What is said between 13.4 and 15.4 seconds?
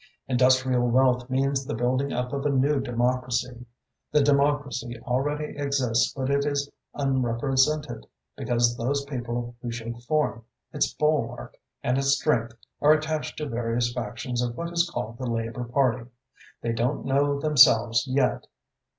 various factions of what is called the